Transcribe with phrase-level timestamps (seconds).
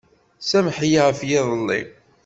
[0.49, 1.81] Sameḥ-iyi ɣef yiḍelli.